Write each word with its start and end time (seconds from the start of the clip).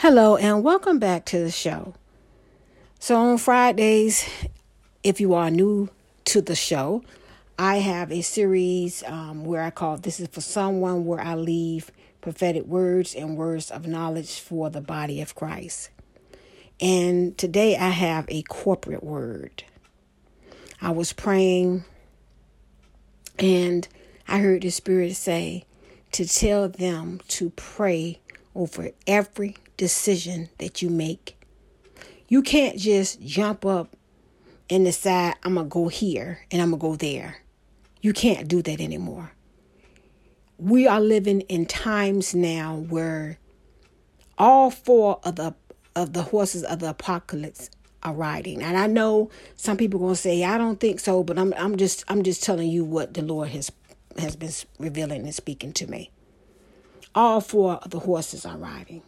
Hello, 0.00 0.36
and 0.36 0.62
welcome 0.62 0.98
back 0.98 1.24
to 1.24 1.38
the 1.38 1.50
show. 1.50 1.94
So, 2.98 3.16
on 3.16 3.38
Fridays, 3.38 4.28
if 5.02 5.22
you 5.22 5.32
are 5.32 5.50
new 5.50 5.88
to 6.26 6.42
the 6.42 6.54
show, 6.54 7.02
I 7.58 7.76
have 7.76 8.12
a 8.12 8.20
series 8.20 9.02
um, 9.06 9.46
where 9.46 9.62
I 9.62 9.70
call 9.70 9.96
This 9.96 10.20
is 10.20 10.28
for 10.28 10.42
Someone, 10.42 11.06
where 11.06 11.22
I 11.22 11.34
leave 11.34 11.90
prophetic 12.20 12.66
words 12.66 13.14
and 13.14 13.38
words 13.38 13.70
of 13.70 13.86
knowledge 13.86 14.38
for 14.38 14.68
the 14.68 14.82
body 14.82 15.22
of 15.22 15.34
Christ. 15.34 15.88
And 16.78 17.38
today 17.38 17.74
I 17.74 17.88
have 17.88 18.26
a 18.28 18.42
corporate 18.42 19.02
word. 19.02 19.64
I 20.78 20.90
was 20.90 21.14
praying 21.14 21.86
and 23.38 23.88
I 24.28 24.40
heard 24.40 24.60
the 24.60 24.68
Spirit 24.68 25.16
say 25.16 25.64
to 26.12 26.26
tell 26.26 26.68
them 26.68 27.22
to 27.28 27.48
pray 27.48 28.20
over 28.54 28.90
every 29.06 29.56
decision 29.76 30.48
that 30.58 30.82
you 30.82 30.90
make. 30.90 31.38
You 32.28 32.42
can't 32.42 32.78
just 32.78 33.20
jump 33.22 33.64
up 33.64 33.96
and 34.68 34.84
decide, 34.84 35.34
I'm 35.42 35.54
going 35.54 35.66
to 35.66 35.70
go 35.70 35.88
here 35.88 36.40
and 36.50 36.60
I'm 36.60 36.70
going 36.70 36.80
to 36.80 36.86
go 36.88 36.96
there. 36.96 37.38
You 38.00 38.12
can't 38.12 38.48
do 38.48 38.62
that 38.62 38.80
anymore. 38.80 39.32
We 40.58 40.86
are 40.86 41.00
living 41.00 41.42
in 41.42 41.66
times 41.66 42.34
now 42.34 42.76
where 42.88 43.38
all 44.38 44.70
four 44.70 45.20
of 45.24 45.36
the 45.36 45.54
of 45.94 46.12
the 46.12 46.22
horses 46.22 46.62
of 46.62 46.80
the 46.80 46.90
apocalypse 46.90 47.70
are 48.02 48.12
riding. 48.12 48.62
And 48.62 48.76
I 48.76 48.86
know 48.86 49.30
some 49.56 49.76
people 49.76 50.08
to 50.08 50.16
say 50.16 50.44
I 50.44 50.58
don't 50.58 50.78
think 50.78 51.00
so, 51.00 51.22
but 51.22 51.38
I'm 51.38 51.52
I'm 51.56 51.76
just 51.76 52.04
I'm 52.08 52.22
just 52.22 52.42
telling 52.42 52.70
you 52.70 52.84
what 52.84 53.14
the 53.14 53.22
Lord 53.22 53.48
has 53.50 53.70
has 54.18 54.36
been 54.36 54.52
revealing 54.78 55.22
and 55.22 55.34
speaking 55.34 55.72
to 55.74 55.86
me. 55.86 56.10
All 57.14 57.40
four 57.40 57.74
of 57.76 57.90
the 57.90 58.00
horses 58.00 58.46
are 58.46 58.56
riding. 58.56 59.02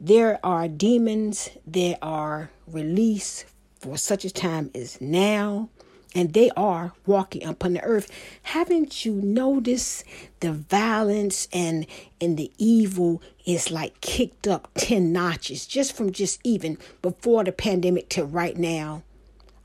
There 0.00 0.38
are 0.44 0.68
demons 0.68 1.48
that 1.66 1.98
are 2.02 2.50
released 2.66 3.46
for 3.80 3.96
such 3.96 4.26
a 4.26 4.30
time 4.30 4.70
as 4.74 5.00
now, 5.00 5.70
and 6.14 6.34
they 6.34 6.50
are 6.50 6.92
walking 7.06 7.44
upon 7.44 7.72
the 7.72 7.82
earth. 7.82 8.10
Haven't 8.42 9.06
you 9.06 9.14
noticed 9.14 10.04
the 10.40 10.52
violence 10.52 11.48
and 11.50 11.86
and 12.20 12.36
the 12.36 12.52
evil 12.58 13.22
is 13.46 13.70
like 13.70 14.00
kicked 14.02 14.46
up 14.46 14.68
10 14.74 15.12
notches 15.12 15.66
just 15.66 15.96
from 15.96 16.12
just 16.12 16.40
even 16.44 16.76
before 17.00 17.44
the 17.44 17.52
pandemic 17.52 18.10
to 18.10 18.24
right 18.24 18.56
now? 18.56 19.02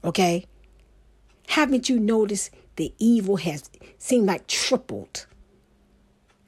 Okay? 0.03 0.45
Haven't 1.47 1.89
you 1.89 1.99
noticed 1.99 2.51
the 2.77 2.93
evil 2.99 3.35
has 3.35 3.69
seemed 3.97 4.27
like 4.27 4.47
tripled? 4.47 5.25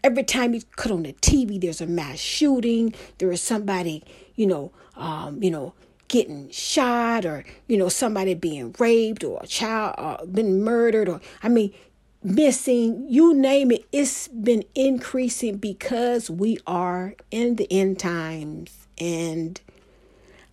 Every 0.03 0.23
time 0.23 0.53
you 0.53 0.61
cut 0.75 0.91
on 0.91 1.03
the 1.03 1.13
TV, 1.13 1.61
there's 1.61 1.79
a 1.79 1.87
mass 1.87 2.19
shooting. 2.19 2.93
There 3.19 3.31
is 3.31 3.41
somebody, 3.41 4.03
you 4.35 4.45
know, 4.45 4.73
um, 4.97 5.41
you 5.41 5.49
know, 5.49 5.73
getting 6.09 6.49
shot, 6.49 7.25
or 7.25 7.45
you 7.67 7.77
know, 7.77 7.87
somebody 7.87 8.33
being 8.33 8.75
raped, 8.79 9.23
or 9.23 9.39
a 9.41 9.47
child 9.47 9.95
uh, 9.97 10.25
been 10.25 10.61
murdered, 10.61 11.07
or 11.07 11.21
I 11.41 11.47
mean, 11.47 11.73
missing. 12.21 13.05
You 13.07 13.33
name 13.33 13.71
it. 13.71 13.85
It's 13.93 14.27
been 14.27 14.65
increasing 14.75 15.57
because 15.57 16.29
we 16.29 16.57
are 16.67 17.15
in 17.31 17.55
the 17.55 17.71
end 17.71 17.97
times, 17.97 18.87
and 18.97 19.59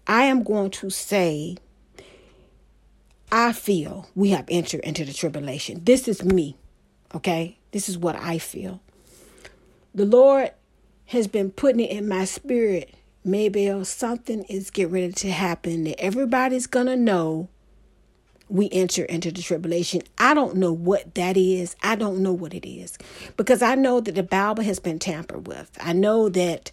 I 0.06 0.24
am 0.24 0.44
going 0.44 0.70
to 0.70 0.90
say. 0.90 1.56
I 3.32 3.52
feel 3.52 4.08
we 4.16 4.30
have 4.30 4.44
entered 4.48 4.80
into 4.80 5.04
the 5.04 5.12
tribulation. 5.12 5.84
This 5.84 6.08
is 6.08 6.24
me, 6.24 6.56
okay? 7.14 7.58
This 7.70 7.88
is 7.88 7.96
what 7.96 8.16
I 8.16 8.38
feel. 8.38 8.80
The 9.94 10.04
Lord 10.04 10.52
has 11.06 11.26
been 11.26 11.50
putting 11.50 11.80
it 11.80 11.90
in 11.90 12.08
my 12.08 12.24
spirit. 12.24 12.94
Maybe 13.24 13.72
something 13.84 14.44
is 14.44 14.70
getting 14.70 14.92
ready 14.92 15.12
to 15.12 15.30
happen 15.30 15.84
that 15.84 16.00
everybody's 16.00 16.66
going 16.66 16.86
to 16.86 16.96
know 16.96 17.48
we 18.48 18.68
enter 18.72 19.04
into 19.04 19.30
the 19.30 19.42
tribulation. 19.42 20.02
I 20.18 20.34
don't 20.34 20.56
know 20.56 20.72
what 20.72 21.14
that 21.14 21.36
is. 21.36 21.76
I 21.82 21.94
don't 21.96 22.22
know 22.22 22.32
what 22.32 22.54
it 22.54 22.68
is 22.68 22.98
because 23.36 23.62
I 23.62 23.74
know 23.74 24.00
that 24.00 24.14
the 24.14 24.22
Bible 24.22 24.64
has 24.64 24.80
been 24.80 24.98
tampered 24.98 25.46
with. 25.46 25.70
I 25.80 25.92
know 25.92 26.28
that, 26.30 26.72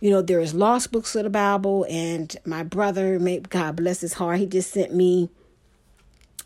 you 0.00 0.10
know, 0.10 0.22
there 0.22 0.40
is 0.40 0.54
lost 0.54 0.92
books 0.92 1.14
of 1.14 1.24
the 1.24 1.30
Bible, 1.30 1.86
and 1.90 2.34
my 2.46 2.62
brother, 2.62 3.18
may 3.18 3.40
God 3.40 3.76
bless 3.76 4.00
his 4.00 4.14
heart, 4.14 4.38
he 4.38 4.46
just 4.46 4.72
sent 4.72 4.94
me 4.94 5.28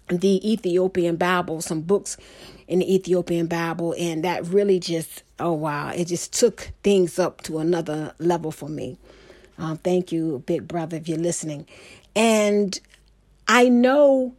the 0.08 0.52
Ethiopian 0.52 1.16
Bible, 1.16 1.60
some 1.60 1.80
books 1.80 2.16
in 2.68 2.80
the 2.80 2.94
Ethiopian 2.94 3.46
Bible, 3.46 3.94
and 3.98 4.24
that 4.24 4.44
really 4.46 4.78
just, 4.78 5.22
oh 5.38 5.52
wow, 5.52 5.90
it 5.90 6.06
just 6.06 6.32
took 6.32 6.70
things 6.82 7.18
up 7.18 7.42
to 7.42 7.58
another 7.58 8.14
level 8.18 8.50
for 8.50 8.68
me. 8.68 8.98
Um, 9.58 9.78
thank 9.78 10.12
you, 10.12 10.42
big 10.46 10.66
brother, 10.66 10.96
if 10.96 11.08
you're 11.08 11.18
listening. 11.18 11.66
And 12.16 12.78
I 13.46 13.68
know 13.68 14.34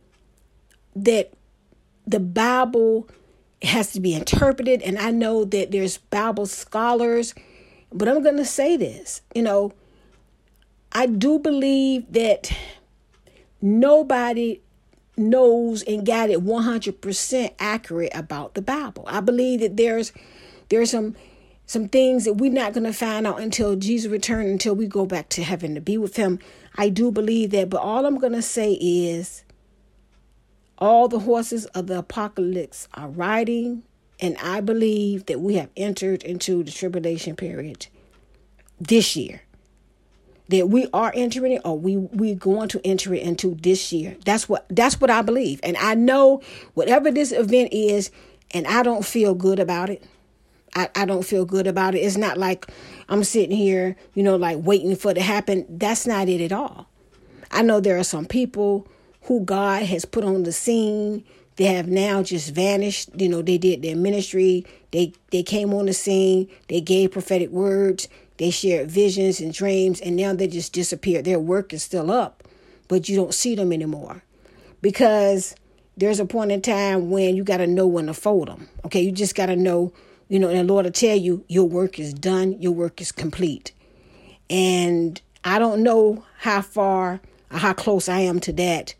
that 0.96 1.34
the 2.06 2.20
Bible 2.20 3.08
has 3.62 3.92
to 3.94 4.00
be 4.00 4.14
interpreted, 4.14 4.82
and 4.82 4.98
I 4.98 5.12
know 5.12 5.46
that 5.46 5.72
there's 5.72 5.98
Bible 5.98 6.46
scholars, 6.46 7.34
but 7.92 8.08
I'm 8.08 8.24
going 8.24 8.38
to 8.38 8.46
say 8.46 8.78
this, 8.78 9.22
you 9.34 9.42
know, 9.42 9.74
I 10.92 11.08
do 11.08 11.40
believe 11.40 12.12
that 12.14 12.52
nobody 13.62 14.62
knows 15.18 15.84
and 15.84 16.06
got 16.06 16.30
it 16.30 16.44
100% 16.44 17.54
accurate 17.60 18.12
about 18.14 18.54
the 18.54 18.62
Bible. 18.62 19.04
I 19.08 19.22
believe 19.22 19.62
that 19.62 19.78
there's 19.78 20.12
there's 20.70 20.92
some 20.92 21.16
some 21.68 21.88
things 21.88 22.26
that 22.26 22.34
we're 22.34 22.52
not 22.52 22.74
going 22.74 22.84
to 22.84 22.94
find 22.94 23.26
out 23.26 23.40
until 23.40 23.76
Jesus 23.76 24.12
returns 24.12 24.50
until 24.52 24.76
we 24.76 24.86
go 24.86 25.06
back 25.06 25.30
to 25.30 25.44
heaven 25.44 25.74
to 25.74 25.82
be 25.82 25.98
with 25.98 26.16
him. 26.16 26.40
I 26.76 26.90
do 26.90 27.12
believe 27.12 27.50
that, 27.52 27.70
but 27.72 27.82
all 27.82 28.06
I'm 28.06 28.20
going 28.20 28.34
to 28.34 28.42
say 28.42 28.74
is 28.74 29.44
all 30.78 31.08
the 31.08 31.20
horses 31.20 31.66
of 31.68 31.88
the 31.88 31.98
apocalypse 32.00 32.88
are 32.94 33.08
riding 33.08 33.84
and 34.20 34.38
I 34.38 34.62
believe 34.62 35.26
that 35.26 35.42
we 35.42 35.56
have 35.56 35.70
entered 35.76 36.24
into 36.24 36.64
the 36.64 36.72
tribulation 36.72 37.36
period 37.36 37.88
this 38.80 39.16
year 39.16 39.42
that 40.50 40.70
we 40.70 40.88
are 40.94 41.12
entering 41.16 41.54
it 41.54 41.62
or 41.66 41.78
we 41.78 41.98
we're 41.98 42.36
going 42.36 42.70
to 42.70 42.82
enter 42.86 43.14
it 43.14 43.24
into 43.24 43.56
this 43.56 43.92
year. 43.92 44.16
That's 44.26 44.48
what 44.48 44.66
that's 44.70 45.02
what 45.02 45.10
I 45.10 45.22
believe. 45.22 45.60
And 45.64 45.78
I 45.78 45.96
know 45.96 46.42
whatever 46.74 47.12
this 47.12 47.32
event 47.32 47.70
is, 47.72 48.12
and 48.52 48.68
I 48.68 48.84
don't 48.84 49.06
feel 49.06 49.34
good 49.34 49.60
about 49.60 49.90
it. 49.90 50.04
I, 50.76 50.90
I 50.94 51.06
don't 51.06 51.24
feel 51.24 51.46
good 51.46 51.68
about 51.68 51.96
it. 51.96 52.00
It's 52.00 52.18
not 52.18 52.38
like 52.38 52.68
I'm 53.08 53.24
sitting 53.24 53.56
here, 53.56 53.96
you 54.14 54.24
know, 54.24 54.36
like 54.36 54.58
waiting 54.60 54.96
for 54.96 55.12
it 55.12 55.16
to 55.16 55.22
happen. 55.22 55.66
That's 55.70 56.06
not 56.06 56.28
it 56.28 56.42
at 56.42 56.52
all. 56.52 56.88
I 57.50 57.62
know 57.62 57.80
there 57.80 57.98
are 57.98 58.04
some 58.04 58.26
people 58.26 58.88
who 59.24 59.42
God 59.42 59.84
has 59.84 60.06
put 60.06 60.24
on 60.24 60.44
the 60.44 60.52
scene. 60.52 61.24
They 61.56 61.66
have 61.66 61.88
now 61.88 62.22
just 62.22 62.54
vanished. 62.54 63.10
You 63.16 63.30
know, 63.30 63.42
they 63.42 63.58
did 63.58 63.82
their 63.82 63.96
ministry. 63.96 64.66
They 64.92 65.14
they 65.32 65.42
came 65.42 65.74
on 65.74 65.86
the 65.86 65.94
scene. 65.94 66.50
They 66.68 66.82
gave 66.82 67.12
prophetic 67.12 67.50
words 67.50 68.10
they 68.38 68.50
shared 68.50 68.92
visions 68.92 69.40
and 69.40 69.54
dreams, 69.54 70.02
and 70.02 70.16
now 70.16 70.34
they 70.34 70.48
just 70.48 70.74
disappeared. 70.74 71.26
Their 71.26 71.40
work 71.40 71.74
is 71.74 71.84
still 71.84 72.12
up, 72.12 72.44
but 72.88 73.08
you 73.08 73.16
don't 73.16 73.34
see 73.34 73.56
them 73.56 73.72
anymore 73.72 74.24
because 74.82 75.56
there's 75.98 76.20
a 76.20 76.26
point 76.26 76.52
in 76.52 76.62
time 76.62 77.10
when 77.10 77.36
you 77.36 77.44
got 77.44 77.58
to 77.58 77.68
know 77.68 77.88
when 77.88 78.08
to 78.08 78.14
fold 78.14 78.50
them. 78.50 78.68
Okay, 78.86 79.02
you 79.02 79.12
just 79.12 79.36
got 79.36 79.46
to 79.48 79.56
know, 79.56 79.94
you 80.28 80.40
know, 80.40 80.50
and 80.50 80.60
the 80.60 80.64
Lord 80.74 80.86
will 80.86 80.92
tell 80.92 81.16
you 81.16 81.46
your 81.48 81.68
work 81.68 81.98
is 82.00 82.14
done, 82.14 82.62
your 82.62 82.74
work 82.74 83.00
is 83.00 83.12
complete. 83.12 83.72
And 84.50 85.22
I 85.44 85.58
don't 85.58 85.82
know 85.82 86.26
how 86.40 86.62
far 86.62 87.22
or 87.52 87.58
how 87.58 87.74
close 87.74 88.10
I 88.10 88.20
am 88.20 88.40
to 88.42 88.54
that, 88.54 88.96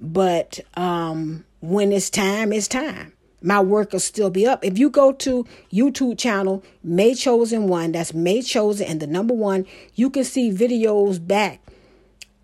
but 0.00 0.60
um, 0.74 1.44
when 1.60 1.92
it's 1.92 2.08
time, 2.08 2.52
it's 2.52 2.68
time 2.68 3.12
my 3.42 3.60
work 3.60 3.92
will 3.92 4.00
still 4.00 4.30
be 4.30 4.46
up. 4.46 4.64
If 4.64 4.78
you 4.78 4.90
go 4.90 5.12
to 5.12 5.46
YouTube 5.72 6.18
channel 6.18 6.62
May 6.82 7.14
Chosen 7.14 7.68
One, 7.68 7.92
that's 7.92 8.14
May 8.14 8.42
Chosen 8.42 8.86
and 8.86 9.00
the 9.00 9.06
number 9.06 9.34
one, 9.34 9.66
you 9.94 10.10
can 10.10 10.24
see 10.24 10.50
videos 10.50 11.24
back 11.24 11.60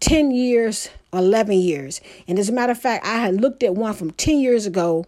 10 0.01 0.31
years, 0.31 0.91
11 1.13 1.55
years. 1.59 2.01
And 2.27 2.39
as 2.39 2.49
a 2.49 2.53
matter 2.53 2.73
of 2.73 2.79
fact, 2.79 3.07
I 3.07 3.19
had 3.19 3.41
looked 3.41 3.63
at 3.63 3.75
one 3.75 3.95
from 3.95 4.11
10 4.13 4.39
years 4.39 4.67
ago 4.67 5.07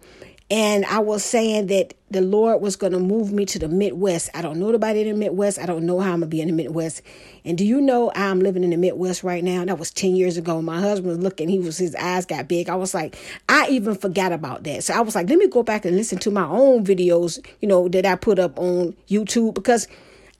and 0.51 0.85
I 0.85 0.99
was 0.99 1.25
saying 1.25 1.69
that 1.69 1.95
the 2.11 2.21
Lord 2.21 2.61
was 2.61 2.77
going 2.77 2.93
to 2.93 2.99
move 2.99 3.33
me 3.33 3.47
to 3.47 3.59
the 3.59 3.67
Midwest. 3.67 4.29
I 4.35 4.43
don't 4.43 4.61
know 4.61 4.69
anybody 4.69 5.01
in 5.01 5.09
the 5.09 5.15
Midwest. 5.15 5.59
I 5.59 5.65
don't 5.65 5.87
know 5.87 6.01
how 6.01 6.13
I'm 6.13 6.21
going 6.21 6.31
to 6.31 6.37
be 6.37 6.43
in 6.43 6.49
the 6.49 6.55
Midwest. 6.55 7.01
And 7.47 7.57
do 7.57 7.65
you 7.65 7.81
know 7.81 8.13
I'm 8.15 8.41
living 8.41 8.63
in 8.63 8.71
the 8.71 8.77
Midwest 8.77 9.25
right 9.25 9.43
now? 9.43 9.65
That 9.65 9.79
was 9.79 9.91
10 9.91 10.15
years 10.15 10.37
ago. 10.37 10.61
My 10.61 10.81
husband 10.81 11.09
was 11.09 11.19
looking, 11.19 11.49
he 11.49 11.59
was 11.59 11.79
his 11.79 11.95
eyes 11.95 12.27
got 12.27 12.47
big. 12.47 12.69
I 12.69 12.77
was 12.77 12.93
like, 12.93 13.17
I 13.49 13.69
even 13.69 13.95
forgot 13.95 14.33
about 14.33 14.65
that. 14.65 14.85
So 14.85 14.95
I 14.95 15.01
was 15.01 15.15
like, 15.15 15.31
let 15.31 15.39
me 15.39 15.49
go 15.49 15.63
back 15.63 15.87
and 15.87 15.97
listen 15.97 16.19
to 16.19 16.31
my 16.31 16.45
own 16.45 16.85
videos, 16.85 17.45
you 17.61 17.67
know, 17.67 17.89
that 17.89 18.05
I 18.05 18.15
put 18.15 18.39
up 18.39 18.59
on 18.59 18.95
YouTube 19.09 19.55
because 19.55 19.89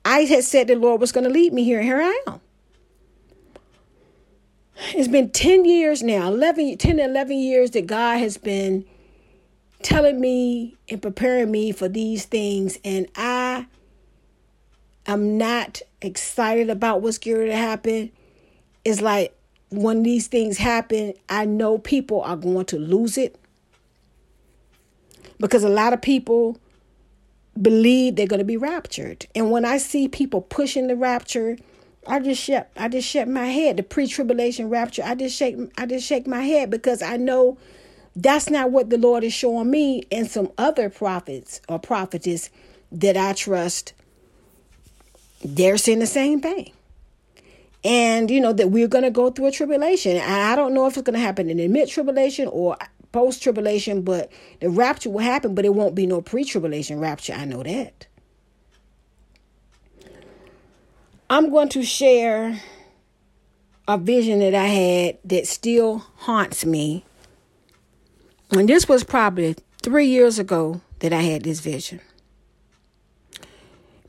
I 0.05 0.19
had 0.21 0.43
said 0.43 0.67
the 0.67 0.75
Lord 0.75 1.01
was 1.01 1.11
going 1.11 1.23
to 1.23 1.31
lead 1.31 1.51
me 1.51 1.63
here, 1.63 1.79
and 1.79 1.87
here 1.87 1.99
I 1.99 2.21
am. 2.27 2.41
It's 4.93 5.07
been 5.07 5.31
10 5.31 5.65
years 5.65 6.03
now, 6.03 6.27
11, 6.27 6.77
10 6.77 6.99
11 6.99 7.37
years 7.37 7.71
that 7.71 7.87
God 7.87 8.19
has 8.19 8.37
been 8.37 8.85
telling 9.85 10.19
me 10.19 10.75
and 10.89 10.99
preparing 10.99 11.51
me 11.51 11.71
for 11.71 11.87
these 11.87 12.25
things, 12.25 12.79
and 12.83 13.07
I 13.15 13.67
am 15.05 15.37
not 15.37 15.79
excited 16.01 16.71
about 16.71 17.03
what's 17.03 17.19
going 17.19 17.45
to 17.45 17.55
happen. 17.55 18.11
It's 18.83 18.99
like 18.99 19.37
when 19.69 20.01
these 20.01 20.25
things 20.25 20.57
happen, 20.57 21.13
I 21.29 21.45
know 21.45 21.77
people 21.77 22.21
are 22.21 22.35
going 22.35 22.65
to 22.65 22.79
lose 22.79 23.15
it 23.15 23.37
because 25.39 25.63
a 25.63 25.69
lot 25.69 25.93
of 25.93 26.01
people 26.01 26.57
believe 27.61 28.15
they're 28.15 28.25
going 28.25 28.39
to 28.39 28.43
be 28.43 28.57
raptured. 28.57 29.27
And 29.35 29.51
when 29.51 29.65
I 29.65 29.77
see 29.77 30.07
people 30.07 30.41
pushing 30.41 30.87
the 30.87 30.95
rapture, 30.95 31.57
I 32.07 32.19
just 32.19 32.41
shake 32.41 32.63
I 32.75 32.87
just 32.87 33.07
shake 33.07 33.27
my 33.27 33.45
head. 33.45 33.77
The 33.77 33.83
pre-tribulation 33.83 34.67
rapture, 34.67 35.03
I 35.05 35.13
just 35.13 35.35
shake 35.35 35.57
I 35.77 35.85
just 35.85 36.07
shake 36.07 36.25
my 36.25 36.41
head 36.41 36.71
because 36.71 37.03
I 37.03 37.17
know 37.17 37.59
that's 38.15 38.49
not 38.49 38.71
what 38.71 38.89
the 38.89 38.97
Lord 38.97 39.23
is 39.23 39.33
showing 39.33 39.69
me 39.69 40.03
and 40.11 40.29
some 40.29 40.51
other 40.57 40.89
prophets 40.89 41.59
or 41.67 41.79
prophetess 41.79 42.49
that 42.91 43.17
I 43.17 43.33
trust. 43.33 43.93
They're 45.43 45.77
saying 45.77 45.99
the 45.99 46.07
same 46.07 46.39
thing. 46.39 46.71
And 47.83 48.31
you 48.31 48.41
know 48.41 48.53
that 48.53 48.71
we're 48.71 48.87
going 48.87 49.03
to 49.03 49.11
go 49.11 49.29
through 49.29 49.47
a 49.47 49.51
tribulation. 49.51 50.17
I 50.17 50.55
don't 50.55 50.73
know 50.73 50.87
if 50.87 50.97
it's 50.97 51.05
going 51.05 51.19
to 51.19 51.23
happen 51.23 51.49
in 51.49 51.57
the 51.57 51.67
mid 51.67 51.89
tribulation 51.89 52.47
or 52.47 52.77
post 53.11 53.43
tribulation, 53.43 54.01
but 54.01 54.31
the 54.59 54.69
rapture 54.69 55.09
will 55.09 55.19
happen, 55.19 55.53
but 55.53 55.65
it 55.65 55.75
won't 55.75 55.93
be 55.93 56.07
no 56.07 56.21
pre 56.21 56.45
tribulation 56.45 56.99
rapture. 56.99 57.33
I 57.33 57.45
know 57.45 57.61
that. 57.63 58.07
I'm 61.29 61.49
going 61.51 61.69
to 61.69 61.83
share 61.83 62.61
a 63.87 63.97
vision 63.97 64.39
that 64.39 64.55
I 64.55 64.65
had 64.65 65.17
that 65.25 65.47
still 65.47 65.99
haunts 66.17 66.65
me 66.65 67.03
and 68.51 68.69
this 68.69 68.87
was 68.87 69.03
probably 69.03 69.55
three 69.81 70.07
years 70.07 70.39
ago 70.39 70.81
that 70.99 71.13
I 71.13 71.21
had 71.21 71.43
this 71.43 71.59
vision. 71.59 71.99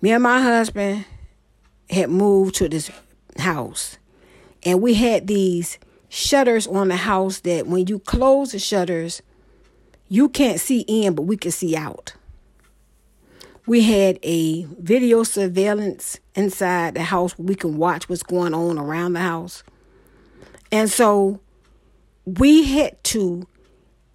Me 0.00 0.12
and 0.12 0.22
my 0.22 0.40
husband 0.40 1.04
had 1.88 2.10
moved 2.10 2.54
to 2.56 2.68
this 2.68 2.90
house, 3.38 3.98
and 4.64 4.82
we 4.82 4.94
had 4.94 5.26
these 5.26 5.78
shutters 6.08 6.66
on 6.66 6.88
the 6.88 6.96
house 6.96 7.40
that 7.40 7.66
when 7.66 7.86
you 7.86 7.98
close 7.98 8.52
the 8.52 8.58
shutters, 8.58 9.22
you 10.08 10.28
can't 10.28 10.60
see 10.60 10.80
in, 10.80 11.14
but 11.14 11.22
we 11.22 11.36
can 11.36 11.50
see 11.50 11.76
out. 11.76 12.14
We 13.66 13.82
had 13.82 14.20
a 14.22 14.62
video 14.64 15.24
surveillance 15.24 16.20
inside 16.36 16.94
the 16.94 17.02
house 17.02 17.36
where 17.36 17.46
we 17.48 17.54
can 17.56 17.76
watch 17.78 18.08
what's 18.08 18.22
going 18.22 18.54
on 18.54 18.78
around 18.78 19.14
the 19.14 19.20
house. 19.20 19.64
And 20.70 20.88
so 20.88 21.40
we 22.24 22.62
had 22.64 23.02
to 23.04 23.48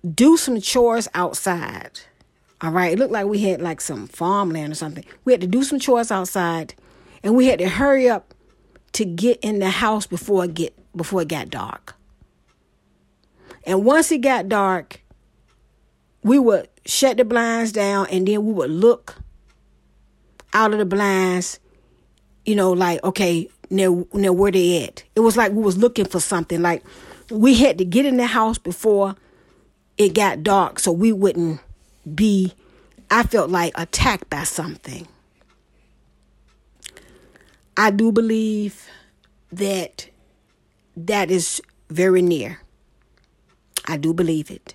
do 0.10 0.38
some 0.38 0.60
chores 0.60 1.08
outside. 1.14 2.02
All 2.62 2.72
right. 2.72 2.94
It 2.94 3.00
looked 3.00 3.12
like 3.12 3.26
we 3.26 3.40
had 3.40 3.62
like 3.62 3.82
some 3.82 4.08
farmland 4.08 4.74
or 4.74 4.76
something. 4.76 5.06
We 5.26 5.34
had 5.34 5.42
to 5.42 5.48
do 5.48 5.64
some 5.64 5.80
chores 5.80 6.12
outside 6.12 6.76
and 7.24 7.36
we 7.36 7.48
had 7.48 7.60
to 7.60 7.70
hurry 7.70 8.10
up 8.10 8.34
to 8.94 9.06
get 9.06 9.40
in 9.42 9.60
the 9.60 9.70
house 9.70 10.06
before 10.06 10.46
it 10.46 10.54
get 10.54 10.78
before 10.96 11.22
it 11.22 11.28
got 11.28 11.50
dark. 11.50 11.96
And 13.64 13.86
once 13.86 14.12
it 14.12 14.20
got 14.20 14.50
dark, 14.50 15.02
we 16.24 16.40
would 16.40 16.68
shut 16.86 17.18
the 17.18 17.26
blinds 17.26 17.72
down 17.72 18.08
and 18.12 18.28
then 18.28 18.46
we 18.46 18.54
would 18.54 18.72
look 18.72 19.16
out 20.54 20.74
of 20.74 20.80
the 20.80 20.86
blinds, 20.86 21.60
you 22.46 22.56
know, 22.56 22.72
like, 22.72 23.04
okay, 23.04 23.48
now, 23.70 24.06
now 24.14 24.34
where 24.34 24.52
they 24.52 24.84
at? 24.84 25.04
It 25.16 25.22
was 25.22 25.38
like 25.38 25.54
we 25.54 25.64
was 25.64 25.78
looking 25.78 26.06
for 26.06 26.20
something. 26.20 26.62
Like 26.62 26.84
we 27.30 27.56
had 27.56 27.78
to 27.78 27.86
get 27.86 28.06
in 28.06 28.18
the 28.18 28.26
house 28.26 28.58
before 28.58 29.16
it 30.02 30.16
got 30.16 30.42
dark 30.42 30.80
so 30.80 30.92
we 30.92 31.12
wouldn't 31.12 31.60
be, 32.16 32.54
I 33.12 33.24
felt 33.24 33.52
like, 33.52 33.72
attacked 33.76 34.30
by 34.30 34.44
something. 34.44 35.08
I 37.78 37.92
do 37.92 38.12
believe 38.12 38.88
that 39.52 40.10
that 40.98 41.30
is 41.30 41.62
very 41.90 42.22
near. 42.22 42.62
I 43.86 43.98
do 43.98 44.14
believe 44.14 44.50
it. 44.50 44.74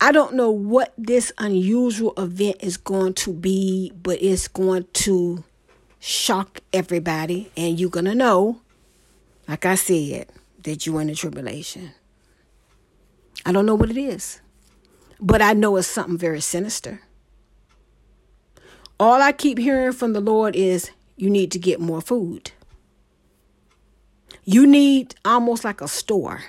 I 0.00 0.12
don't 0.12 0.34
know 0.34 0.50
what 0.50 0.92
this 0.96 1.32
unusual 1.38 2.12
event 2.16 2.56
is 2.60 2.76
going 2.76 3.14
to 3.14 3.32
be, 3.32 3.92
but 4.02 4.22
it's 4.22 4.46
going 4.46 4.86
to 4.92 5.42
shock 5.98 6.60
everybody. 6.72 7.50
And 7.56 7.78
you're 7.78 7.90
going 7.90 8.06
to 8.06 8.14
know, 8.14 8.60
like 9.48 9.66
I 9.66 9.74
said, 9.74 10.28
that 10.62 10.86
you're 10.86 11.00
in 11.00 11.08
the 11.08 11.14
tribulation. 11.14 11.92
I 13.44 13.52
don't 13.52 13.66
know 13.66 13.74
what 13.74 13.90
it 13.90 13.96
is, 13.96 14.40
but 15.20 15.42
I 15.42 15.52
know 15.52 15.76
it's 15.76 15.88
something 15.88 16.18
very 16.18 16.40
sinister. 16.40 17.00
All 19.00 19.20
I 19.20 19.32
keep 19.32 19.58
hearing 19.58 19.92
from 19.92 20.12
the 20.12 20.20
Lord 20.20 20.54
is 20.54 20.90
you 21.16 21.28
need 21.28 21.50
to 21.52 21.58
get 21.58 21.80
more 21.80 22.00
food. 22.00 22.52
You 24.44 24.66
need 24.66 25.14
almost 25.24 25.64
like 25.64 25.80
a 25.80 25.88
store. 25.88 26.42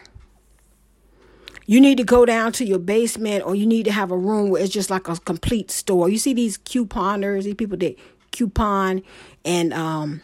You 1.66 1.80
need 1.80 1.98
to 1.98 2.04
go 2.04 2.26
down 2.26 2.52
to 2.54 2.66
your 2.66 2.80
basement 2.80 3.46
or 3.46 3.56
you 3.56 3.66
need 3.66 3.86
to 3.86 3.92
have 3.92 4.12
a 4.12 4.18
room 4.18 4.50
where 4.50 4.62
it's 4.62 4.74
just 4.74 4.90
like 4.90 5.08
a 5.08 5.16
complete 5.16 5.72
store. 5.72 6.10
You 6.10 6.18
see 6.18 6.34
these 6.34 6.58
couponers, 6.58 7.44
these 7.44 7.56
people 7.56 7.78
that 7.78 7.98
coupon 8.32 9.04
and 9.46 9.74
um 9.74 10.22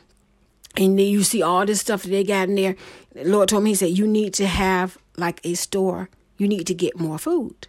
and 0.75 0.97
then 0.97 1.05
you 1.05 1.23
see 1.23 1.41
all 1.41 1.65
this 1.65 1.79
stuff 1.79 2.03
that 2.03 2.09
they 2.09 2.23
got 2.23 2.49
in 2.49 2.55
there. 2.55 2.75
The 3.13 3.25
Lord 3.25 3.49
told 3.49 3.63
me, 3.63 3.71
He 3.71 3.75
said, 3.75 3.97
you 3.97 4.07
need 4.07 4.33
to 4.35 4.47
have 4.47 4.97
like 5.17 5.39
a 5.43 5.53
store 5.53 6.09
you 6.39 6.47
need 6.47 6.65
to 6.67 6.73
get 6.73 6.97
more 6.99 7.19
food. 7.19 7.67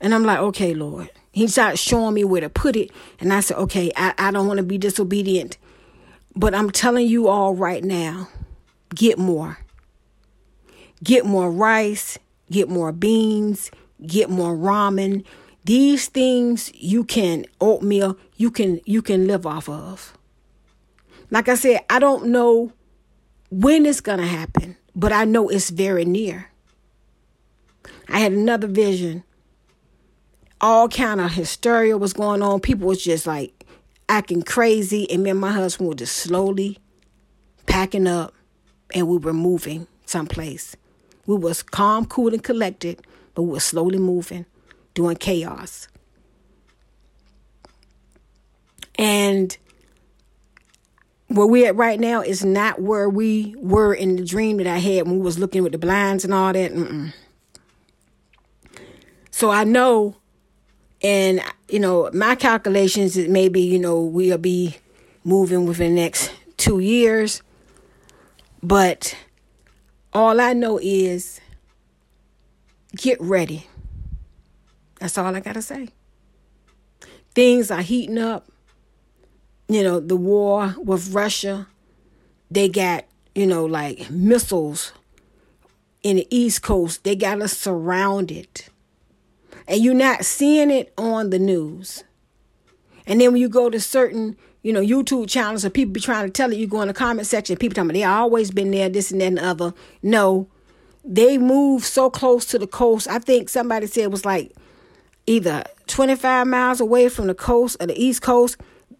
And 0.00 0.14
I'm 0.14 0.24
like, 0.24 0.38
okay, 0.38 0.72
Lord. 0.72 1.10
He 1.32 1.46
started 1.46 1.76
showing 1.76 2.14
me 2.14 2.24
where 2.24 2.40
to 2.40 2.48
put 2.48 2.74
it. 2.74 2.90
And 3.20 3.32
I 3.32 3.40
said, 3.40 3.58
okay, 3.58 3.92
I, 3.94 4.14
I 4.16 4.30
don't 4.30 4.46
want 4.46 4.56
to 4.56 4.64
be 4.64 4.78
disobedient. 4.78 5.58
But 6.34 6.54
I'm 6.54 6.70
telling 6.70 7.06
you 7.06 7.28
all 7.28 7.54
right 7.54 7.84
now 7.84 8.28
get 8.94 9.18
more. 9.18 9.58
Get 11.02 11.24
more 11.24 11.50
rice, 11.50 12.18
get 12.50 12.68
more 12.68 12.92
beans, 12.92 13.70
get 14.06 14.28
more 14.28 14.54
ramen. 14.54 15.24
These 15.64 16.08
things 16.08 16.72
you 16.74 17.04
can 17.04 17.44
oatmeal, 17.60 18.18
you 18.36 18.50
can 18.50 18.80
you 18.84 19.02
can 19.02 19.26
live 19.26 19.46
off 19.46 19.68
of. 19.68 20.16
Like 21.30 21.48
I 21.48 21.54
said, 21.54 21.84
I 21.88 21.98
don't 21.98 22.26
know 22.26 22.72
when 23.50 23.86
it's 23.86 24.00
going 24.00 24.18
to 24.18 24.26
happen, 24.26 24.76
but 24.94 25.12
I 25.12 25.24
know 25.24 25.48
it's 25.48 25.70
very 25.70 26.04
near. 26.04 26.49
I 28.10 28.20
had 28.20 28.32
another 28.32 28.66
vision. 28.66 29.24
All 30.60 30.88
kind 30.88 31.20
of 31.20 31.32
hysteria 31.32 31.96
was 31.96 32.12
going 32.12 32.42
on. 32.42 32.60
People 32.60 32.88
was 32.88 33.02
just 33.02 33.26
like 33.26 33.64
acting 34.08 34.42
crazy. 34.42 35.10
And 35.10 35.22
me 35.22 35.30
and 35.30 35.40
my 35.40 35.52
husband 35.52 35.88
were 35.88 35.94
just 35.94 36.16
slowly 36.16 36.78
packing 37.66 38.06
up 38.06 38.34
and 38.94 39.08
we 39.08 39.16
were 39.16 39.32
moving 39.32 39.86
someplace. 40.06 40.76
We 41.26 41.36
was 41.36 41.62
calm, 41.62 42.06
cool, 42.06 42.34
and 42.34 42.42
collected, 42.42 43.00
but 43.34 43.42
we 43.42 43.52
were 43.52 43.60
slowly 43.60 43.98
moving, 43.98 44.46
doing 44.94 45.16
chaos. 45.16 45.86
And 48.98 49.56
where 51.28 51.46
we 51.46 51.64
at 51.64 51.76
right 51.76 52.00
now 52.00 52.20
is 52.20 52.44
not 52.44 52.82
where 52.82 53.08
we 53.08 53.54
were 53.58 53.94
in 53.94 54.16
the 54.16 54.24
dream 54.24 54.56
that 54.56 54.66
I 54.66 54.78
had 54.78 55.06
when 55.06 55.18
we 55.18 55.22
was 55.22 55.38
looking 55.38 55.62
with 55.62 55.72
the 55.72 55.78
blinds 55.78 56.24
and 56.24 56.34
all 56.34 56.52
that. 56.52 56.72
Mm-mm. 56.72 57.12
So 59.40 59.50
I 59.50 59.64
know, 59.64 60.16
and 61.00 61.40
you 61.66 61.80
know, 61.80 62.10
my 62.12 62.34
calculations 62.34 63.16
is 63.16 63.26
maybe 63.26 63.62
you 63.62 63.78
know 63.78 63.98
we'll 64.02 64.36
be 64.36 64.76
moving 65.24 65.64
within 65.64 65.94
the 65.94 66.02
next 66.02 66.30
two 66.58 66.80
years, 66.80 67.40
but 68.62 69.16
all 70.12 70.42
I 70.42 70.52
know 70.52 70.78
is 70.82 71.40
get 72.94 73.18
ready. 73.18 73.66
That's 74.98 75.16
all 75.16 75.34
I 75.34 75.40
gotta 75.40 75.62
say. 75.62 75.88
Things 77.34 77.70
are 77.70 77.80
heating 77.80 78.18
up. 78.18 78.46
You 79.70 79.82
know, 79.82 80.00
the 80.00 80.16
war 80.16 80.74
with 80.76 81.14
Russia, 81.14 81.66
they 82.50 82.68
got, 82.68 83.06
you 83.34 83.46
know, 83.46 83.64
like 83.64 84.10
missiles 84.10 84.92
in 86.02 86.16
the 86.16 86.26
East 86.28 86.60
Coast. 86.60 87.04
They 87.04 87.16
got 87.16 87.40
us 87.40 87.56
surrounded. 87.56 88.64
And 89.66 89.82
you're 89.82 89.94
not 89.94 90.24
seeing 90.24 90.70
it 90.70 90.92
on 90.96 91.30
the 91.30 91.38
news. 91.38 92.04
And 93.06 93.20
then 93.20 93.32
when 93.32 93.40
you 93.40 93.48
go 93.48 93.70
to 93.70 93.80
certain, 93.80 94.36
you 94.62 94.72
know, 94.72 94.80
YouTube 94.80 95.28
channels 95.28 95.64
and 95.64 95.74
people 95.74 95.92
be 95.92 96.00
trying 96.00 96.26
to 96.26 96.30
tell 96.30 96.52
you, 96.52 96.60
you 96.60 96.66
go 96.66 96.82
in 96.82 96.88
the 96.88 96.94
comment 96.94 97.26
section, 97.26 97.56
people 97.56 97.74
tell 97.74 97.84
me 97.84 97.94
they 97.94 98.04
always 98.04 98.50
been 98.50 98.70
there, 98.70 98.88
this 98.88 99.10
and 99.10 99.20
that 99.20 99.26
and 99.26 99.38
the 99.38 99.44
other. 99.44 99.74
No, 100.02 100.48
they 101.04 101.38
move 101.38 101.84
so 101.84 102.10
close 102.10 102.44
to 102.46 102.58
the 102.58 102.66
coast. 102.66 103.08
I 103.08 103.18
think 103.18 103.48
somebody 103.48 103.86
said 103.86 104.04
it 104.04 104.10
was 104.10 104.24
like 104.24 104.52
either 105.26 105.64
25 105.86 106.46
miles 106.46 106.80
away 106.80 107.08
from 107.08 107.26
the 107.26 107.34
coast 107.34 107.76
or 107.80 107.86
the 107.86 108.00
east 108.00 108.22
coast. 108.22 108.56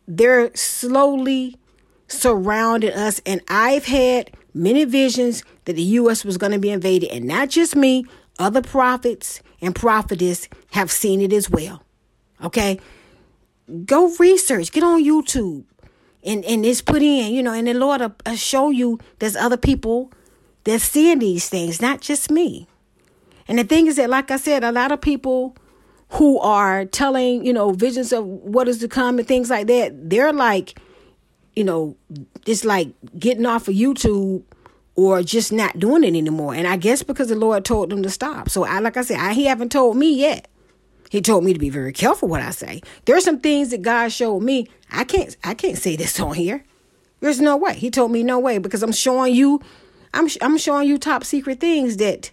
They're 0.09 0.55
slowly 0.57 1.57
surrounding 2.09 2.93
us. 2.93 3.21
And 3.27 3.41
I've 3.49 3.85
had 3.85 4.31
many 4.55 4.85
visions 4.85 5.45
that 5.65 5.75
the 5.75 5.83
U.S. 5.83 6.25
was 6.25 6.37
going 6.37 6.53
to 6.53 6.59
be 6.59 6.71
invaded. 6.71 7.11
And 7.11 7.27
not 7.27 7.49
just 7.49 7.77
me, 7.77 8.05
other 8.41 8.63
prophets 8.63 9.41
and 9.61 9.75
prophetess 9.75 10.49
have 10.73 10.91
seen 10.91 11.21
it 11.21 11.33
as 11.33 11.49
well. 11.49 11.85
Okay? 12.43 12.81
Go 13.85 14.13
research, 14.17 14.73
get 14.73 14.83
on 14.83 15.05
YouTube. 15.05 15.65
And, 16.25 16.45
and 16.45 16.67
it's 16.67 16.83
put 16.83 17.03
in, 17.03 17.33
you 17.33 17.43
know, 17.43 17.53
and 17.53 17.67
the 17.67 17.75
Lord 17.75 18.01
will, 18.01 18.15
will 18.27 18.37
show 18.37 18.71
you 18.71 18.99
there's 19.21 19.37
other 19.37 19.57
people 19.57 20.13
that's 20.65 20.85
seeing 20.85 21.21
these 21.21 21.49
things, 21.49 21.81
not 21.81 22.01
just 22.01 22.31
me. 22.31 22.67
And 23.49 23.59
the 23.59 23.65
thing 23.65 23.87
is 23.87 23.97
that, 23.97 24.11
like 24.11 24.31
I 24.31 24.37
said, 24.37 24.65
a 24.65 24.73
lot 24.73 24.93
of 24.93 25.01
people 25.01 25.57
who 26.11 26.39
are 26.41 26.85
telling, 26.85 27.45
you 27.47 27.53
know, 27.53 27.73
visions 27.73 28.13
of 28.13 28.27
what 28.27 28.69
is 28.69 28.79
to 28.79 28.89
come 28.89 29.19
and 29.19 29.27
things 29.27 29.49
like 29.49 29.67
that, 29.69 30.11
they're 30.11 30.33
like, 30.33 30.79
you 31.55 31.65
know, 31.65 31.97
it's 32.47 32.65
like 32.65 32.89
getting 33.19 33.47
off 33.47 33.69
of 33.69 33.75
YouTube 33.75 34.43
or 35.01 35.23
just 35.23 35.51
not 35.51 35.79
doing 35.79 36.05
it 36.05 36.09
anymore. 36.09 36.55
And 36.55 36.67
I 36.67 36.77
guess 36.77 37.03
because 37.03 37.29
the 37.29 37.35
Lord 37.35 37.65
told 37.65 37.89
them 37.89 38.03
to 38.03 38.11
stop. 38.11 38.51
So 38.51 38.65
I 38.65 38.81
like 38.81 38.99
I 38.99 39.03
said, 39.03 39.19
I, 39.19 39.33
he 39.33 39.47
haven't 39.47 39.73
told 39.73 39.97
me 39.97 40.15
yet. 40.15 40.47
He 41.09 41.23
told 41.23 41.43
me 41.43 41.55
to 41.55 41.59
be 41.59 41.71
very 41.71 41.95
careful 41.95 42.29
what 42.29 42.43
I 42.43 42.51
say. 42.51 42.83
There's 43.07 43.25
some 43.25 43.41
things 43.41 43.71
that 43.71 43.81
God 43.81 44.13
showed 44.13 44.41
me. 44.41 44.69
I 44.91 45.05
can't 45.05 45.35
I 45.43 45.55
can't 45.55 45.79
say 45.79 45.97
this 45.97 46.21
on 46.21 46.35
here. 46.35 46.67
There's 47.21 47.41
no 47.41 47.57
way. 47.57 47.77
He 47.77 47.91
told 47.91 48.13
me 48.13 48.23
no 48.23 48.39
way 48.39 48.59
because 48.59 48.83
I'm 48.83 48.93
showing 48.93 49.35
you 49.35 49.63
I'm 50.13 50.29
I'm 50.43 50.59
showing 50.59 50.87
you 50.87 50.99
top 50.99 51.25
secret 51.25 51.61
things 51.61 51.97
that 51.97 52.31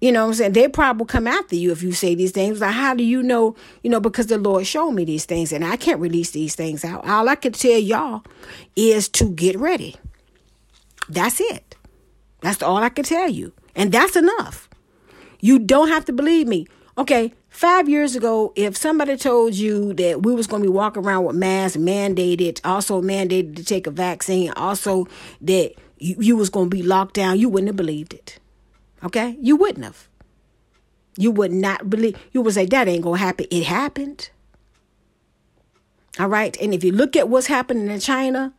you 0.00 0.12
know 0.12 0.26
I'm 0.26 0.34
saying? 0.34 0.52
They 0.52 0.68
probably 0.68 1.06
come 1.06 1.26
after 1.26 1.56
you 1.56 1.72
if 1.72 1.82
you 1.82 1.90
say 1.90 2.14
these 2.14 2.30
things. 2.30 2.60
Like, 2.60 2.74
how 2.74 2.94
do 2.94 3.02
you 3.02 3.20
know? 3.20 3.56
You 3.82 3.90
know, 3.90 3.98
because 3.98 4.28
the 4.28 4.38
Lord 4.38 4.64
showed 4.64 4.92
me 4.92 5.04
these 5.04 5.24
things 5.24 5.52
and 5.52 5.64
I 5.64 5.76
can't 5.76 5.98
release 5.98 6.30
these 6.30 6.54
things 6.54 6.84
out. 6.84 7.04
All 7.04 7.28
I 7.28 7.34
can 7.34 7.50
tell 7.50 7.78
y'all 7.78 8.22
is 8.76 9.08
to 9.08 9.28
get 9.28 9.58
ready. 9.58 9.96
That's 11.08 11.40
it. 11.40 11.65
That's 12.40 12.62
all 12.62 12.78
I 12.78 12.88
can 12.88 13.04
tell 13.04 13.28
you. 13.28 13.52
And 13.74 13.92
that's 13.92 14.16
enough. 14.16 14.68
You 15.40 15.58
don't 15.58 15.88
have 15.88 16.04
to 16.06 16.12
believe 16.12 16.46
me. 16.46 16.66
Okay, 16.98 17.34
five 17.50 17.88
years 17.88 18.16
ago, 18.16 18.52
if 18.56 18.74
somebody 18.76 19.16
told 19.16 19.54
you 19.54 19.92
that 19.94 20.22
we 20.22 20.34
was 20.34 20.46
going 20.46 20.62
to 20.62 20.68
be 20.68 20.72
walking 20.72 21.04
around 21.04 21.24
with 21.24 21.36
masks 21.36 21.76
mandated, 21.76 22.58
also 22.64 23.02
mandated 23.02 23.56
to 23.56 23.64
take 23.64 23.86
a 23.86 23.90
vaccine, 23.90 24.50
also 24.56 25.06
that 25.42 25.74
you, 25.98 26.16
you 26.18 26.36
was 26.36 26.48
going 26.48 26.70
to 26.70 26.74
be 26.74 26.82
locked 26.82 27.14
down, 27.14 27.38
you 27.38 27.50
wouldn't 27.50 27.68
have 27.68 27.76
believed 27.76 28.14
it. 28.14 28.38
Okay? 29.04 29.36
You 29.40 29.56
wouldn't 29.56 29.84
have. 29.84 30.08
You 31.18 31.30
would 31.30 31.52
not 31.52 31.90
believe. 31.90 32.16
You 32.32 32.40
would 32.42 32.54
say, 32.54 32.64
that 32.66 32.88
ain't 32.88 33.04
going 33.04 33.18
to 33.18 33.24
happen. 33.24 33.46
It 33.50 33.64
happened. 33.64 34.30
All 36.18 36.28
right? 36.28 36.56
And 36.60 36.72
if 36.72 36.82
you 36.82 36.92
look 36.92 37.14
at 37.14 37.28
what's 37.28 37.46
happening 37.46 37.88
in 37.88 38.00
China, 38.00 38.54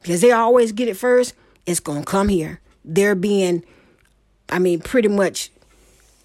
because 0.00 0.22
they 0.22 0.32
always 0.32 0.72
get 0.72 0.88
it 0.88 0.96
first, 0.96 1.34
it's 1.66 1.80
going 1.80 2.04
to 2.04 2.10
come 2.10 2.28
here. 2.28 2.60
They're 2.84 3.14
being, 3.14 3.64
I 4.48 4.58
mean, 4.58 4.80
pretty 4.80 5.08
much 5.08 5.50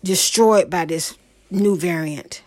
destroyed 0.04 0.70
by 0.70 0.86
this 0.86 1.18
new 1.50 1.78
variant. 1.78 2.42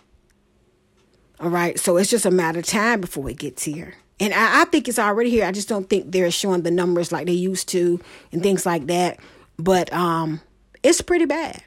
All 1.39 1.51
right? 1.51 1.79
So 1.79 1.97
it's 1.97 2.11
just 2.11 2.27
a 2.27 2.31
matter 2.31 2.59
of 2.59 2.67
time 2.67 3.01
before 3.01 3.31
it 3.31 3.39
gets 3.39 3.65
here. 3.65 3.95
And 4.19 4.35
I, 4.35 4.63
I 4.63 4.65
think 4.67 4.89
it's 4.89 4.99
already 4.99 5.31
here. 5.31 5.47
I 5.47 5.53
just 5.53 5.69
don't 5.69 5.89
think 5.89 6.13
they're 6.13 6.31
showing 6.31 6.63
the 6.63 6.71
numbers 6.71 7.13
like 7.13 7.27
they 7.27 7.33
used 7.33 7.69
to 7.71 8.01
and 8.33 8.43
things 8.43 8.67
like 8.67 8.87
that. 8.87 9.19
But 9.59 9.93
um, 9.93 10.41
it's 10.83 11.01
pretty 11.01 11.25
bad. 11.25 11.63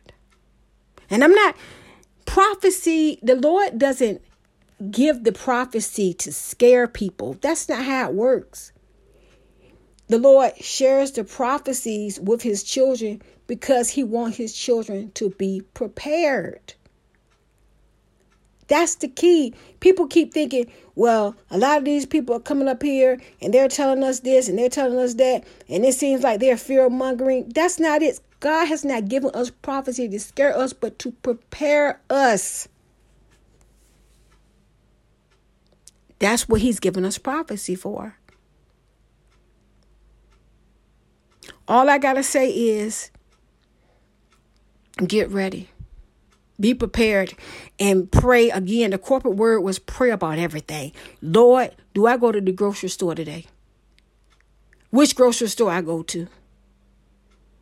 And 1.09 1.23
I'm 1.23 1.33
not 1.33 1.55
prophecy, 2.25 3.19
the 3.21 3.35
Lord 3.35 3.77
doesn't 3.77 4.21
give 4.91 5.23
the 5.23 5.31
prophecy 5.31 6.13
to 6.15 6.33
scare 6.33 6.87
people. 6.87 7.37
That's 7.41 7.69
not 7.69 7.85
how 7.85 8.09
it 8.09 8.15
works. 8.15 8.72
The 10.07 10.19
Lord 10.19 10.57
shares 10.59 11.11
the 11.11 11.23
prophecies 11.23 12.19
with 12.19 12.41
his 12.41 12.63
children 12.63 13.21
because 13.47 13.89
he 13.89 14.03
wants 14.03 14.37
his 14.37 14.53
children 14.53 15.11
to 15.13 15.29
be 15.31 15.61
prepared. 15.73 16.73
That's 18.67 18.95
the 18.95 19.07
key. 19.07 19.53
People 19.79 20.07
keep 20.07 20.33
thinking, 20.33 20.71
well, 20.95 21.35
a 21.51 21.57
lot 21.57 21.77
of 21.77 21.85
these 21.85 22.05
people 22.05 22.35
are 22.35 22.39
coming 22.39 22.67
up 22.67 22.81
here 22.81 23.19
and 23.41 23.53
they're 23.53 23.67
telling 23.67 24.03
us 24.03 24.21
this 24.21 24.47
and 24.47 24.57
they're 24.57 24.69
telling 24.69 24.99
us 24.99 25.15
that, 25.15 25.43
and 25.69 25.85
it 25.85 25.93
seems 25.93 26.23
like 26.23 26.39
they're 26.39 26.57
fear 26.57 26.89
mongering. 26.89 27.49
That's 27.49 27.79
not 27.79 28.01
it. 28.01 28.19
God 28.39 28.65
has 28.65 28.83
not 28.83 29.07
given 29.07 29.31
us 29.33 29.49
prophecy 29.49 30.09
to 30.09 30.19
scare 30.19 30.57
us, 30.57 30.73
but 30.73 30.99
to 30.99 31.11
prepare 31.11 32.01
us. 32.09 32.67
That's 36.19 36.47
what 36.47 36.61
He's 36.61 36.79
given 36.79 37.05
us 37.05 37.17
prophecy 37.17 37.75
for. 37.75 38.17
All 41.73 41.89
I 41.89 41.97
got 41.97 42.13
to 42.13 42.23
say 42.23 42.51
is 42.51 43.09
get 45.07 45.27
ready. 45.31 45.71
Be 46.59 46.75
prepared 46.75 47.33
and 47.79 48.11
pray 48.11 48.51
again. 48.51 48.91
The 48.91 48.99
corporate 48.99 49.37
word 49.37 49.61
was 49.61 49.79
pray 49.79 50.11
about 50.11 50.37
everything. 50.37 50.91
Lord, 51.19 51.71
do 51.95 52.05
I 52.05 52.17
go 52.17 52.31
to 52.31 52.39
the 52.39 52.51
grocery 52.51 52.89
store 52.89 53.15
today? 53.15 53.47
Which 54.91 55.15
grocery 55.15 55.47
store 55.47 55.71
I 55.71 55.81
go 55.81 56.03
to? 56.03 56.27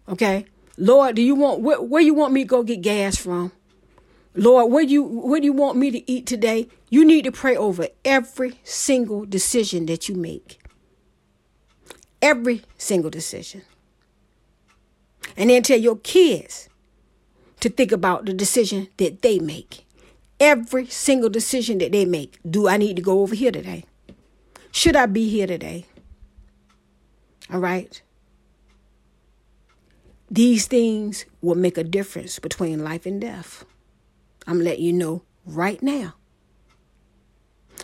Okay? 0.10 0.46
Lord, 0.78 1.16
do 1.16 1.22
you 1.22 1.36
want 1.36 1.62
where, 1.62 1.82
where 1.82 2.02
you 2.02 2.14
want 2.14 2.34
me 2.34 2.44
to 2.44 2.48
go 2.50 2.64
get 2.64 2.82
gas 2.82 3.16
from? 3.16 3.54
Lord, 4.36 4.74
where 4.74 4.84
you 4.84 5.04
where 5.04 5.40
do 5.40 5.46
you 5.46 5.54
want 5.54 5.78
me 5.78 5.90
to 5.90 6.12
eat 6.12 6.28
today? 6.28 6.68
You 6.90 7.06
need 7.06 7.24
to 7.24 7.32
pray 7.32 7.56
over 7.56 7.88
every 8.04 8.60
single 8.66 9.24
decision 9.24 9.86
that 9.86 10.10
you 10.10 10.16
make. 10.16 10.60
Every 12.22 12.64
single 12.78 13.10
decision. 13.10 13.62
And 15.38 15.50
then 15.50 15.64
tell 15.64 15.80
your 15.80 15.98
kids 15.98 16.70
to 17.60 17.70
think 17.70 17.92
about 17.92 18.26
the 18.26 18.34
decision 18.34 18.88
that 18.98 19.22
they 19.22 19.40
make. 19.40 19.86
Every 20.40 20.88
single 20.88 21.30
decision 21.30 21.78
that 21.80 21.92
they 21.92 22.06
make. 22.06 22.40
Do 22.50 22.68
I 22.68 22.78
need 22.78 22.96
to 22.96 23.02
go 23.02 23.22
over 23.22 23.36
here 23.36 23.52
today? 23.52 23.86
Should 24.72 24.96
I 24.96 25.06
be 25.06 25.30
here 25.30 25.48
today? 25.48 25.86
All 27.52 27.60
right. 27.60 28.02
These 30.30 30.68
things 30.68 31.26
will 31.42 31.56
make 31.56 31.78
a 31.78 31.84
difference 31.84 32.40
between 32.40 32.84
life 32.84 33.06
and 33.06 33.20
death. 33.20 33.66
I'm 34.48 34.62
letting 34.62 34.86
you 34.86 34.94
know 34.94 35.24
right 35.46 35.82
now. 35.84 36.16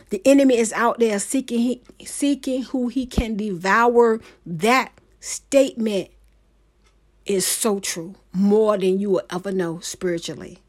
The 0.10 0.22
enemy 0.26 0.58
is 0.58 0.72
out 0.74 1.00
there 1.00 1.20
seeking 1.20 1.82
seeking 2.06 2.64
who 2.64 2.88
he 2.88 3.06
can 3.06 3.36
devour. 3.36 4.22
That 4.46 4.94
statement 5.20 6.10
is 7.30 7.46
so 7.46 7.80
true, 7.80 8.16
more 8.34 8.78
than 8.78 9.00
you 9.00 9.10
will 9.12 9.24
ever 9.30 9.52
know 9.52 9.80
spiritually. 9.80 10.60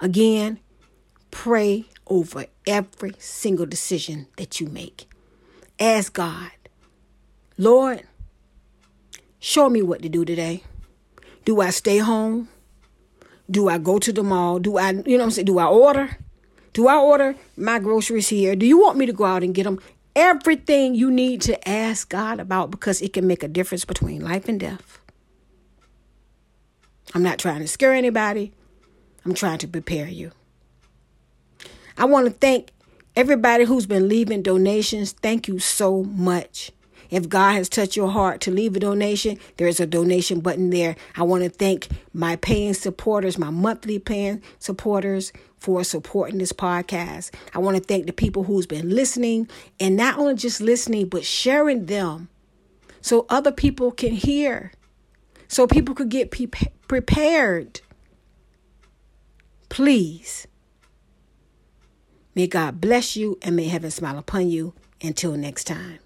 Again, 0.00 0.60
pray 1.30 1.86
over 2.06 2.46
every 2.66 3.14
single 3.18 3.66
decision 3.66 4.26
that 4.36 4.60
you 4.60 4.66
make. 4.68 5.08
Ask 5.80 6.12
God, 6.12 6.50
Lord, 7.56 8.04
Show 9.44 9.68
me 9.68 9.82
what 9.82 10.00
to 10.00 10.08
do 10.08 10.24
today. 10.24 10.62
Do 11.44 11.60
I 11.60 11.68
stay 11.68 11.98
home? 11.98 12.48
Do 13.50 13.68
I 13.68 13.76
go 13.76 13.98
to 13.98 14.10
the 14.10 14.22
mall? 14.22 14.58
Do 14.58 14.78
I, 14.78 14.92
you 15.04 15.18
know 15.18 15.24
I'm 15.24 15.30
saying? 15.30 15.44
Do 15.44 15.58
I 15.58 15.66
order? 15.66 16.16
Do 16.72 16.88
I 16.88 16.96
order 16.96 17.34
my 17.54 17.78
groceries 17.78 18.30
here? 18.30 18.56
Do 18.56 18.64
you 18.64 18.80
want 18.80 18.96
me 18.96 19.04
to 19.04 19.12
go 19.12 19.24
out 19.24 19.42
and 19.42 19.54
get 19.54 19.64
them? 19.64 19.80
Everything 20.16 20.94
you 20.94 21.10
need 21.10 21.40
to 21.42 21.68
ask 21.68 22.08
God 22.08 22.38
about 22.38 22.70
because 22.70 23.02
it 23.02 23.12
can 23.12 23.26
make 23.26 23.42
a 23.42 23.48
difference 23.48 23.84
between 23.84 24.22
life 24.22 24.48
and 24.48 24.60
death. 24.60 25.00
I'm 27.14 27.22
not 27.22 27.38
trying 27.38 27.60
to 27.60 27.68
scare 27.68 27.92
anybody. 27.92 28.52
I'm 29.24 29.34
trying 29.34 29.58
to 29.58 29.68
prepare 29.68 30.06
you. 30.06 30.32
I 31.96 32.04
want 32.04 32.26
to 32.26 32.32
thank 32.32 32.72
everybody 33.16 33.64
who's 33.64 33.86
been 33.86 34.08
leaving 34.08 34.42
donations. 34.42 35.12
Thank 35.12 35.48
you 35.48 35.58
so 35.58 36.02
much. 36.04 36.70
If 37.14 37.28
God 37.28 37.52
has 37.52 37.68
touched 37.68 37.94
your 37.94 38.10
heart 38.10 38.40
to 38.40 38.50
leave 38.50 38.74
a 38.74 38.80
donation, 38.80 39.38
there's 39.56 39.78
a 39.78 39.86
donation 39.86 40.40
button 40.40 40.70
there. 40.70 40.96
I 41.16 41.22
want 41.22 41.44
to 41.44 41.48
thank 41.48 41.86
my 42.12 42.34
paying 42.34 42.74
supporters, 42.74 43.38
my 43.38 43.50
monthly 43.50 44.00
paying 44.00 44.42
supporters 44.58 45.32
for 45.58 45.84
supporting 45.84 46.38
this 46.38 46.52
podcast. 46.52 47.32
I 47.54 47.60
want 47.60 47.76
to 47.76 47.82
thank 47.82 48.06
the 48.06 48.12
people 48.12 48.42
who's 48.42 48.66
been 48.66 48.90
listening 48.90 49.48
and 49.78 49.96
not 49.96 50.18
only 50.18 50.34
just 50.34 50.60
listening, 50.60 51.08
but 51.08 51.24
sharing 51.24 51.86
them 51.86 52.28
so 53.00 53.26
other 53.28 53.52
people 53.52 53.92
can 53.92 54.12
hear, 54.12 54.72
so 55.46 55.68
people 55.68 55.94
could 55.94 56.08
get 56.08 56.32
pre- 56.32 56.48
prepared. 56.88 57.80
Please. 59.68 60.48
May 62.34 62.48
God 62.48 62.80
bless 62.80 63.14
you 63.14 63.38
and 63.40 63.54
may 63.54 63.68
heaven 63.68 63.92
smile 63.92 64.18
upon 64.18 64.48
you. 64.48 64.74
Until 65.00 65.36
next 65.36 65.64
time. 65.64 65.98